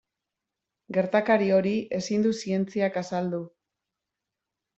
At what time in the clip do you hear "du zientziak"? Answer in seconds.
2.25-2.99